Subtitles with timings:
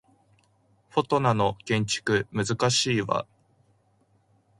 [0.89, 3.27] フォトナの建築難しいわ